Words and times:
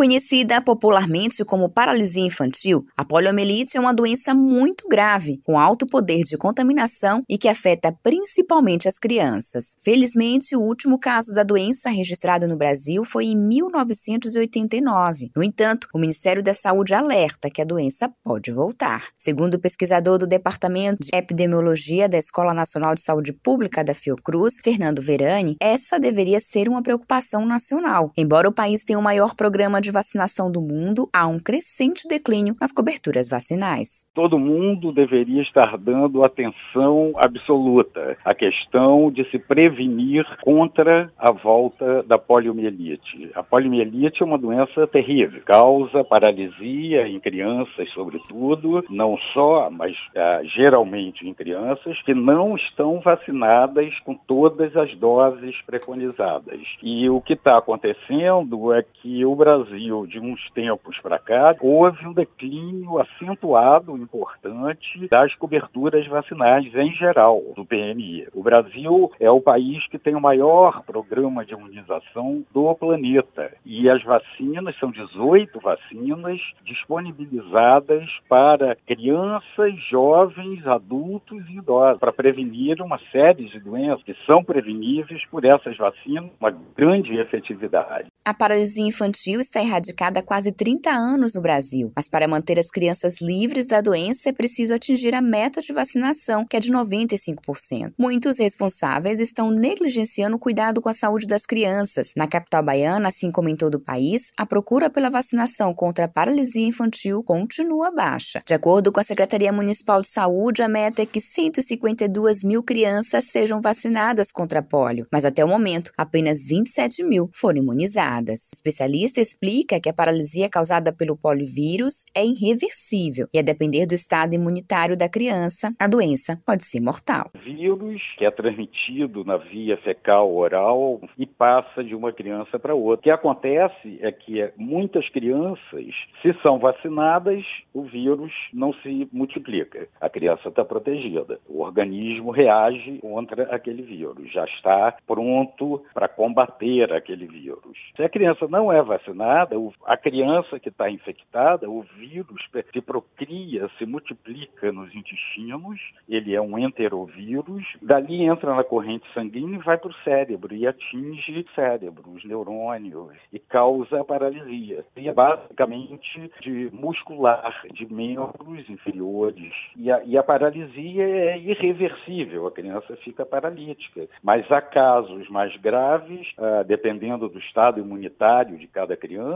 Conhecida 0.00 0.62
popularmente 0.62 1.44
como 1.44 1.68
paralisia 1.68 2.24
infantil, 2.24 2.82
a 2.96 3.04
poliomielite 3.04 3.76
é 3.76 3.80
uma 3.80 3.92
doença 3.92 4.34
muito 4.34 4.88
grave, 4.88 5.42
com 5.44 5.58
alto 5.58 5.86
poder 5.86 6.22
de 6.24 6.38
contaminação 6.38 7.20
e 7.28 7.36
que 7.36 7.46
afeta 7.46 7.94
principalmente 8.02 8.88
as 8.88 8.98
crianças. 8.98 9.76
Felizmente, 9.84 10.56
o 10.56 10.60
último 10.62 10.98
caso 10.98 11.34
da 11.34 11.42
doença 11.42 11.90
registrado 11.90 12.48
no 12.48 12.56
Brasil 12.56 13.04
foi 13.04 13.26
em 13.26 13.36
1989. 13.36 15.32
No 15.36 15.42
entanto, 15.42 15.86
o 15.92 15.98
Ministério 15.98 16.42
da 16.42 16.54
Saúde 16.54 16.94
alerta 16.94 17.50
que 17.50 17.60
a 17.60 17.66
doença 17.66 18.10
pode 18.24 18.50
voltar. 18.52 19.08
Segundo 19.18 19.56
o 19.56 19.60
pesquisador 19.60 20.16
do 20.16 20.26
Departamento 20.26 21.00
de 21.02 21.14
Epidemiologia 21.14 22.08
da 22.08 22.16
Escola 22.16 22.54
Nacional 22.54 22.94
de 22.94 23.02
Saúde 23.02 23.34
Pública 23.34 23.84
da 23.84 23.92
Fiocruz, 23.92 24.54
Fernando 24.64 25.02
Verani, 25.02 25.56
essa 25.60 26.00
deveria 26.00 26.40
ser 26.40 26.70
uma 26.70 26.82
preocupação 26.82 27.44
nacional. 27.44 28.10
Embora 28.16 28.48
o 28.48 28.54
país 28.54 28.82
tenha 28.82 28.98
o 28.98 29.02
maior 29.02 29.34
programa 29.34 29.78
de 29.78 29.89
de 29.90 29.92
vacinação 29.92 30.50
do 30.50 30.60
mundo, 30.60 31.08
há 31.12 31.26
um 31.26 31.38
crescente 31.38 32.06
declínio 32.08 32.54
nas 32.60 32.72
coberturas 32.72 33.28
vacinais. 33.28 34.06
Todo 34.14 34.38
mundo 34.38 34.92
deveria 34.92 35.42
estar 35.42 35.76
dando 35.76 36.24
atenção 36.24 37.12
absoluta 37.16 38.16
à 38.24 38.32
questão 38.32 39.10
de 39.10 39.28
se 39.30 39.38
prevenir 39.38 40.24
contra 40.42 41.12
a 41.18 41.32
volta 41.32 42.04
da 42.04 42.16
poliomielite. 42.16 43.30
A 43.34 43.42
poliomielite 43.42 44.22
é 44.22 44.26
uma 44.26 44.38
doença 44.38 44.86
terrível, 44.86 45.42
causa 45.44 46.04
paralisia 46.04 47.08
em 47.08 47.18
crianças, 47.18 47.90
sobretudo, 47.92 48.84
não 48.88 49.18
só, 49.34 49.68
mas 49.70 49.96
ah, 50.16 50.40
geralmente 50.44 51.26
em 51.26 51.34
crianças 51.34 52.00
que 52.02 52.14
não 52.14 52.54
estão 52.54 53.00
vacinadas 53.00 53.98
com 54.00 54.14
todas 54.14 54.76
as 54.76 54.94
doses 54.96 55.60
preconizadas. 55.62 56.60
E 56.82 57.08
o 57.10 57.20
que 57.20 57.32
está 57.32 57.58
acontecendo 57.58 58.72
é 58.72 58.82
que 58.82 59.24
o 59.24 59.34
Brasil 59.34 59.69
Brasil, 59.70 60.06
de 60.06 60.18
uns 60.18 60.50
tempos 60.50 60.98
para 61.00 61.18
cá, 61.18 61.54
houve 61.60 62.04
um 62.06 62.12
declínio 62.12 62.98
acentuado, 62.98 63.96
importante, 63.96 65.06
das 65.08 65.32
coberturas 65.36 66.06
vacinais 66.08 66.74
em 66.74 66.92
geral 66.94 67.40
do 67.54 67.64
PNI. 67.64 68.26
O 68.34 68.42
Brasil 68.42 69.12
é 69.20 69.30
o 69.30 69.40
país 69.40 69.86
que 69.88 69.98
tem 69.98 70.16
o 70.16 70.20
maior 70.20 70.82
programa 70.82 71.44
de 71.44 71.52
imunização 71.52 72.44
do 72.52 72.74
planeta. 72.74 73.52
E 73.64 73.88
as 73.88 74.02
vacinas 74.02 74.76
são 74.78 74.90
18 74.90 75.60
vacinas 75.60 76.40
disponibilizadas 76.64 78.04
para 78.28 78.76
crianças, 78.86 79.74
jovens, 79.88 80.66
adultos 80.66 81.44
e 81.48 81.58
idosos, 81.58 82.00
para 82.00 82.12
prevenir 82.12 82.82
uma 82.82 82.98
série 83.12 83.44
de 83.44 83.60
doenças 83.60 84.02
que 84.02 84.16
são 84.26 84.42
preveníveis 84.42 85.24
por 85.26 85.44
essas 85.44 85.76
vacinas, 85.76 86.30
uma 86.40 86.50
grande 86.76 87.16
efetividade. 87.16 88.08
A 88.24 88.34
paralisia 88.34 88.86
infantil 88.86 89.40
está 89.40 89.59
erradicada 89.62 90.20
há 90.20 90.22
quase 90.22 90.52
30 90.52 90.90
anos 90.90 91.34
no 91.34 91.42
Brasil, 91.42 91.92
mas 91.94 92.08
para 92.08 92.28
manter 92.28 92.58
as 92.58 92.70
crianças 92.70 93.20
livres 93.20 93.66
da 93.66 93.80
doença 93.80 94.28
é 94.28 94.32
preciso 94.32 94.74
atingir 94.74 95.14
a 95.14 95.20
meta 95.20 95.60
de 95.60 95.72
vacinação, 95.72 96.46
que 96.46 96.56
é 96.56 96.60
de 96.60 96.72
95%. 96.72 97.92
Muitos 97.98 98.38
responsáveis 98.38 99.20
estão 99.20 99.50
negligenciando 99.50 100.36
o 100.36 100.38
cuidado 100.38 100.80
com 100.80 100.88
a 100.88 100.94
saúde 100.94 101.26
das 101.26 101.46
crianças. 101.46 102.12
Na 102.16 102.26
capital 102.26 102.62
baiana, 102.62 103.08
assim 103.08 103.30
como 103.30 103.48
em 103.48 103.56
todo 103.56 103.74
o 103.76 103.80
país, 103.80 104.32
a 104.36 104.46
procura 104.46 104.90
pela 104.90 105.10
vacinação 105.10 105.74
contra 105.74 106.06
a 106.06 106.08
paralisia 106.08 106.66
infantil 106.66 107.22
continua 107.22 107.90
baixa. 107.90 108.42
De 108.46 108.54
acordo 108.54 108.90
com 108.90 109.00
a 109.00 109.04
Secretaria 109.04 109.52
Municipal 109.52 110.00
de 110.00 110.08
Saúde, 110.08 110.62
a 110.62 110.68
meta 110.68 111.02
é 111.02 111.06
que 111.06 111.20
152 111.20 112.44
mil 112.44 112.62
crianças 112.62 113.24
sejam 113.24 113.60
vacinadas 113.60 114.32
contra 114.32 114.60
a 114.60 114.62
polio, 114.62 115.06
mas 115.12 115.24
até 115.24 115.44
o 115.44 115.48
momento, 115.48 115.92
apenas 115.96 116.46
27 116.46 117.02
mil 117.04 117.30
foram 117.34 117.58
imunizadas. 117.58 118.48
O 118.52 118.56
especialista 118.56 119.20
explica 119.20 119.49
indica 119.50 119.80
que 119.80 119.88
a 119.88 119.94
paralisia 119.94 120.48
causada 120.48 120.94
pelo 120.96 121.16
polivírus 121.16 122.06
é 122.16 122.22
irreversível 122.22 123.26
e, 123.34 123.38
a 123.38 123.42
depender 123.42 123.86
do 123.86 123.94
estado 123.94 124.34
imunitário 124.34 124.96
da 124.96 125.08
criança, 125.08 125.72
a 125.78 125.88
doença 125.88 126.38
pode 126.46 126.64
ser 126.64 126.80
mortal. 126.80 127.26
Vírus 127.44 128.00
que 128.16 128.24
é 128.24 128.30
transmitido 128.30 129.24
na 129.24 129.36
via 129.36 129.76
fecal 129.78 130.32
oral 130.34 131.00
e 131.18 131.26
passa 131.26 131.82
de 131.82 131.94
uma 131.94 132.12
criança 132.12 132.58
para 132.58 132.74
outra. 132.74 133.00
O 133.00 133.02
que 133.02 133.10
acontece 133.10 133.98
é 134.00 134.12
que 134.12 134.50
muitas 134.56 135.08
crianças, 135.08 135.86
se 136.22 136.32
são 136.42 136.58
vacinadas, 136.58 137.44
o 137.74 137.82
vírus 137.82 138.32
não 138.52 138.72
se 138.74 139.08
multiplica. 139.12 139.88
A 140.00 140.08
criança 140.08 140.48
está 140.48 140.64
protegida. 140.64 141.40
O 141.48 141.60
organismo 141.62 142.30
reage 142.30 142.98
contra 143.00 143.44
aquele 143.54 143.82
vírus, 143.82 144.30
já 144.32 144.44
está 144.44 144.96
pronto 145.06 145.82
para 145.92 146.08
combater 146.08 146.92
aquele 146.92 147.26
vírus. 147.26 147.76
Se 147.96 148.02
a 148.02 148.08
criança 148.08 148.46
não 148.48 148.72
é 148.72 148.82
vacinada, 148.82 149.39
a 149.86 149.96
criança 149.96 150.58
que 150.58 150.68
está 150.68 150.90
infectada, 150.90 151.68
o 151.68 151.82
vírus 151.82 152.42
se 152.72 152.80
procria, 152.80 153.68
se 153.78 153.86
multiplica 153.86 154.72
nos 154.72 154.94
intestinos, 154.94 155.80
ele 156.08 156.34
é 156.34 156.40
um 156.40 156.58
enterovírus, 156.58 157.64
dali 157.82 158.24
entra 158.24 158.54
na 158.54 158.64
corrente 158.64 159.06
sanguínea 159.12 159.58
e 159.58 159.62
vai 159.62 159.78
para 159.78 159.90
o 159.90 159.94
cérebro 160.04 160.54
e 160.54 160.66
atinge 160.66 161.40
o 161.40 161.54
cérebro, 161.54 162.10
os 162.10 162.24
neurônios, 162.24 163.16
e 163.32 163.38
causa 163.38 164.04
paralisia. 164.04 164.84
E 164.96 165.08
é 165.08 165.12
basicamente 165.12 166.30
de 166.40 166.70
muscular, 166.72 167.62
de 167.72 167.92
membros 167.92 168.68
inferiores. 168.68 169.52
E 169.76 169.90
a, 169.90 170.02
e 170.04 170.16
a 170.16 170.22
paralisia 170.22 171.04
é 171.04 171.38
irreversível, 171.38 172.46
a 172.46 172.52
criança 172.52 172.96
fica 172.96 173.24
paralítica. 173.24 174.08
Mas 174.22 174.50
há 174.50 174.60
casos 174.60 175.28
mais 175.28 175.56
graves, 175.56 176.26
ah, 176.38 176.62
dependendo 176.62 177.28
do 177.28 177.38
estado 177.38 177.80
imunitário 177.80 178.58
de 178.58 178.66
cada 178.66 178.96
criança, 178.96 179.29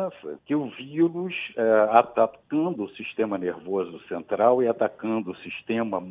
que 0.44 0.54
o 0.54 0.68
vírus, 0.70 1.34
é, 1.56 1.88
atacando 1.90 2.84
o 2.84 2.90
sistema 2.90 3.38
nervoso 3.38 4.00
central 4.08 4.62
e 4.62 4.68
atacando 4.68 5.30
o 5.30 5.36
sistema 5.36 6.02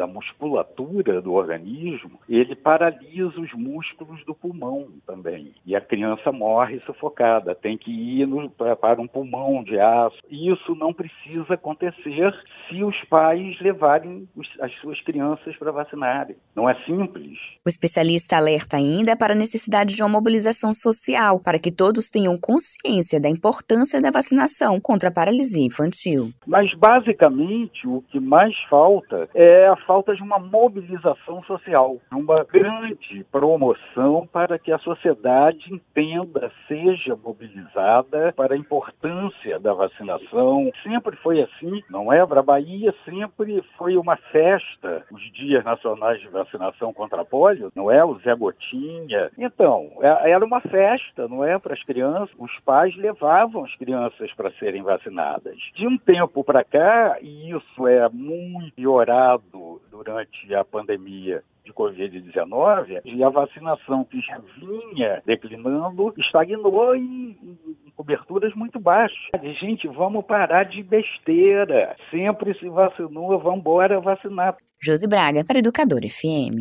da 0.00 0.06
musculatura 0.06 1.20
do 1.20 1.34
organismo, 1.34 2.18
ele 2.26 2.56
paralisa 2.56 3.38
os 3.38 3.52
músculos 3.52 4.24
do 4.24 4.34
pulmão 4.34 4.88
também. 5.06 5.52
E 5.66 5.76
a 5.76 5.80
criança 5.80 6.32
morre 6.32 6.80
sufocada, 6.86 7.54
tem 7.54 7.76
que 7.76 7.90
ir 7.90 8.26
no, 8.26 8.48
para 8.48 8.98
um 8.98 9.06
pulmão 9.06 9.62
de 9.62 9.78
aço. 9.78 10.16
Isso 10.30 10.74
não 10.74 10.94
precisa 10.94 11.52
acontecer 11.52 12.34
se 12.66 12.82
os 12.82 12.96
pais 13.10 13.60
levarem 13.60 14.26
os, 14.34 14.48
as 14.60 14.72
suas 14.80 14.98
crianças 15.02 15.54
para 15.56 15.70
vacinarem. 15.70 16.36
Não 16.56 16.66
é 16.66 16.74
simples. 16.86 17.38
O 17.66 17.68
especialista 17.68 18.38
alerta 18.38 18.78
ainda 18.78 19.18
para 19.18 19.34
a 19.34 19.36
necessidade 19.36 19.94
de 19.94 20.02
uma 20.02 20.08
mobilização 20.08 20.72
social 20.72 21.38
para 21.44 21.58
que 21.58 21.70
todos 21.70 22.08
tenham 22.08 22.38
consciência 22.40 23.20
da 23.20 23.28
importância 23.28 24.00
da 24.00 24.10
vacinação 24.10 24.80
contra 24.80 25.10
a 25.10 25.12
paralisia 25.12 25.66
infantil. 25.66 26.30
Mas, 26.46 26.72
basicamente, 26.72 27.86
o 27.86 28.02
que 28.10 28.18
mais 28.18 28.56
falta 28.70 29.28
é 29.34 29.66
a 29.66 29.76
falta 29.90 30.14
de 30.14 30.22
uma 30.22 30.38
mobilização 30.38 31.42
social, 31.42 31.96
uma 32.12 32.44
grande 32.44 33.26
promoção 33.32 34.24
para 34.32 34.56
que 34.56 34.70
a 34.70 34.78
sociedade 34.78 35.66
entenda, 35.68 36.52
seja 36.68 37.16
mobilizada 37.16 38.32
para 38.36 38.54
a 38.54 38.56
importância 38.56 39.58
da 39.58 39.74
vacinação. 39.74 40.70
Sempre 40.84 41.16
foi 41.16 41.42
assim, 41.42 41.82
não 41.90 42.12
é? 42.12 42.24
Para 42.24 42.38
a 42.38 42.44
Bahia 42.44 42.94
sempre 43.04 43.64
foi 43.76 43.96
uma 43.96 44.14
festa, 44.14 45.04
os 45.10 45.22
dias 45.32 45.64
nacionais 45.64 46.20
de 46.20 46.28
vacinação 46.28 46.92
contra 46.92 47.22
a 47.22 47.24
polio, 47.24 47.72
não 47.74 47.90
é? 47.90 48.04
O 48.04 48.14
Zé 48.20 48.36
Gotinha. 48.36 49.32
Então, 49.36 49.90
é, 50.02 50.30
era 50.30 50.44
uma 50.44 50.60
festa, 50.60 51.26
não 51.26 51.44
é? 51.44 51.58
Para 51.58 51.74
as 51.74 51.82
crianças, 51.82 52.30
os 52.38 52.56
pais 52.60 52.94
levavam 52.94 53.64
as 53.64 53.74
crianças 53.74 54.32
para 54.34 54.52
serem 54.52 54.84
vacinadas. 54.84 55.58
De 55.74 55.84
um 55.84 55.98
tempo 55.98 56.44
para 56.44 56.62
cá, 56.62 57.18
e 57.20 57.50
isso 57.50 57.88
é 57.88 58.08
muito 58.08 58.72
piorado 58.76 59.79
durante 59.90 60.54
a 60.54 60.64
pandemia 60.64 61.42
de 61.64 61.72
Covid-19 61.72 63.00
e 63.04 63.22
a 63.22 63.28
vacinação 63.28 64.04
que 64.04 64.20
já 64.20 64.40
vinha 64.58 65.22
declinando 65.26 66.12
estagnou 66.18 66.96
em, 66.96 67.36
em 67.42 67.90
coberturas 67.94 68.54
muito 68.54 68.80
baixas. 68.80 69.18
Gente, 69.60 69.86
vamos 69.88 70.24
parar 70.24 70.64
de 70.64 70.82
besteira. 70.82 71.96
Sempre 72.10 72.58
se 72.58 72.68
vacinou, 72.68 73.38
vamos 73.38 73.60
embora 73.60 74.00
vacinar. 74.00 74.56
Josi 74.82 75.06
Braga, 75.06 75.44
para 75.44 75.58
Educador 75.58 76.00
FM. 76.00 76.56